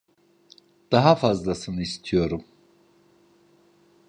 Daha 0.91 1.15
fazlasını 1.15 1.81
istiyorum. 1.81 2.45